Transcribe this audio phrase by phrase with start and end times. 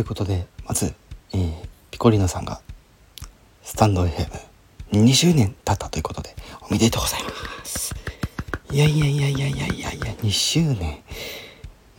[0.00, 0.94] ということでまず、
[1.34, 1.52] えー、
[1.90, 2.62] ピコリノさんが
[3.62, 7.28] スタンド FM2 周年経ったということでおめでとうございま
[7.66, 7.94] す。
[8.70, 11.02] いやいやいやいやいやいやいや2周年。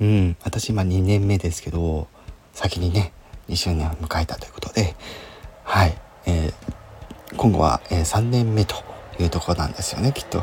[0.02, 2.08] うん私今2年目ですけど
[2.54, 3.14] 先にね
[3.50, 4.96] 2周年を迎えたということで
[5.64, 5.96] はい、
[6.26, 8.78] えー、今後は、えー、3年目と
[9.20, 10.40] いうところなんですよねきっと。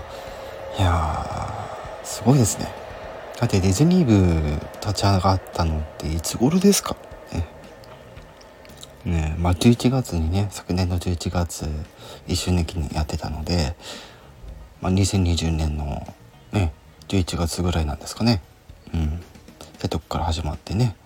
[0.79, 2.73] いやーすごいですね。
[3.41, 6.95] だってディズニー部立ち上がったのっていつ頃ですか？
[9.09, 11.67] ねまあ11月にね昨年の11月
[12.27, 13.75] 1周年記念やってたので、
[14.81, 16.07] まあ、2020年の
[16.53, 16.73] ね
[17.09, 18.43] 11月ぐらいなんですかね。
[18.95, 19.07] うん。
[19.07, 19.11] っ
[19.81, 20.97] てとこから始まってね。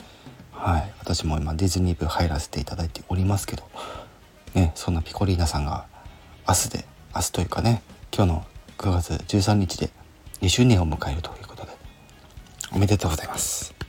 [0.52, 0.92] はい。
[0.98, 3.65] 私も今ディズニー部入らせていただいておりますけど
[4.55, 5.87] ねそんなピコリーナさんが
[6.48, 7.83] 明日で明日というかね
[8.14, 8.47] 今日の
[8.78, 9.91] 9月13日で
[10.41, 11.73] 2周年を迎えるということで
[12.73, 13.81] おめでとうございます。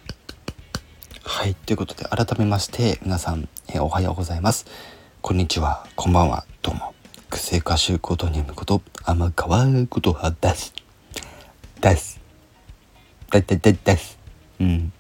[1.36, 4.68] はい、ということで改めまして皆さん、えー、おはようございます。
[5.24, 6.94] こんにちは、こんばんは、どうも。
[7.32, 10.76] 癖歌手ことネムこと天川ことはです。
[11.82, 12.22] です。
[13.32, 14.20] だだだです。
[14.60, 14.94] うん。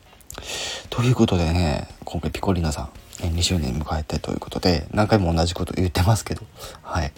[0.90, 2.90] ということでね、今回ピコリナさん、
[3.22, 6.42] えー、2周年迎えてということで、何回も同じこと言ってますけど、
[6.82, 7.14] はい。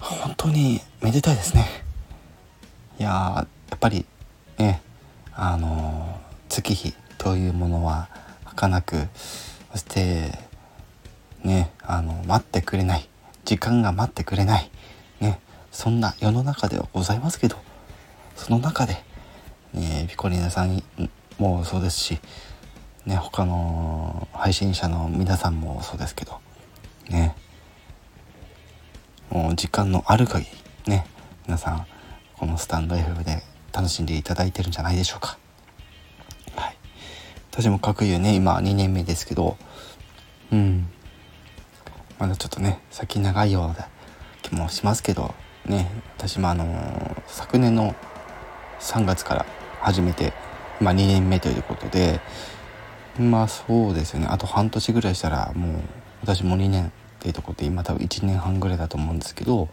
[0.00, 1.66] 本当にめでたいですね。
[2.98, 4.06] いややっぱり
[4.56, 4.80] ね、
[5.34, 8.08] あの月日というものは
[8.54, 9.08] 儚く
[9.72, 10.38] そして
[11.42, 13.08] ねあの待ってくれない
[13.44, 14.70] 時間が待ってくれない
[15.20, 17.56] ねそんな世の中ではございますけど
[18.36, 18.96] その中で、
[19.74, 20.82] ね、ピコリーナさん
[21.38, 22.18] もそうですし、
[23.06, 26.40] ね、他の配信者の皆さんもそうですけど
[27.10, 27.36] ね
[29.30, 30.46] もう時間のある限
[30.86, 31.06] りね
[31.46, 31.86] 皆さん
[32.36, 35.38] このスタンド FM で楽しんでいただいてるんじゃないでしょうか。
[37.56, 39.56] 私も各有ね、今2年目ですけど、
[40.50, 40.88] うん。
[42.18, 43.88] まだちょっとね、先長いような
[44.42, 45.32] 気もしますけど、
[45.64, 45.88] ね、
[46.18, 47.94] 私もあのー、昨年の
[48.80, 49.46] 3月から
[49.78, 50.32] 始めて、
[50.80, 52.18] まあ2年目ということで、
[53.20, 55.80] まあそうですよね、あと半年ぐらいしたらもう
[56.22, 59.68] 私も2年っていうとこで今多分1年半ぐらいだと思うんですけど、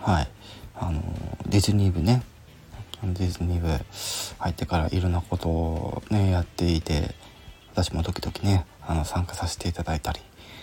[0.00, 0.28] はい。
[0.76, 1.02] あの
[1.46, 2.22] ディズニー部ね。
[3.02, 3.84] ディズニー部。
[4.42, 7.14] 入ってからいろんなことをねやっていて
[7.72, 10.20] 私も時々ねあの参加させていただいたり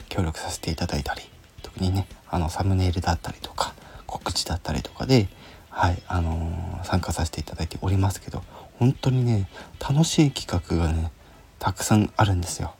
[0.10, 1.22] 協力させていただいたり
[1.62, 3.74] 特にねあのサムネイルだったりとか
[4.06, 5.28] 告知だったりとかで
[5.70, 8.44] はいあのー、参加させていただいておりますけど
[8.80, 9.48] 本当にね
[9.80, 11.12] 楽しい企画がね
[11.58, 12.74] たくさんあるんですよ。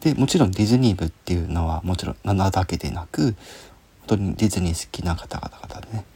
[0.00, 3.34] でもちろんディズニー部っていうのはもちろん7だけでなく本
[4.06, 6.06] 当にディズニー好きな方々でね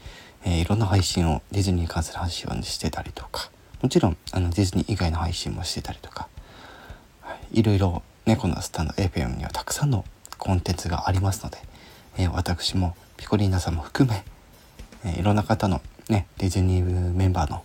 [0.45, 3.51] えー、いろんな配信をディズニーに関する配信をしてたりとか
[3.83, 6.29] もちろんあのディズニー以外の配信もしてたりとか、
[7.21, 10.05] はい、いろいろねこのスタンド FM にはたくさんの
[10.39, 11.59] コンテンツがありますので、
[12.19, 14.25] えー、私もピコリーナさんも含め、
[15.05, 17.65] えー、いろんな方のねディズニーメンバーの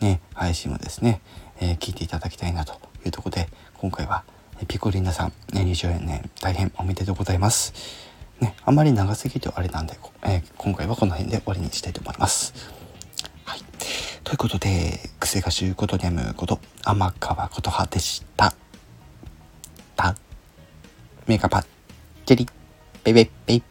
[0.00, 1.20] ね配信をですね、
[1.60, 2.74] え聞いていただきたいなと
[3.04, 4.22] いうとこで今回は
[4.68, 8.07] ピコリーナさん、ね、20年大変おめでとうございます。
[8.40, 12.54] ね、あまり長すぎてあれなんで、えー、今回はこの辺で終わりにしたいと思います。
[13.44, 13.60] はい。
[14.22, 18.54] ということで、癖が習ことやむこと、天川琴葉でした。
[19.96, 20.14] た、
[21.26, 21.66] メガパッ
[22.26, 22.48] チェリ、
[23.02, 23.62] ベベベイ。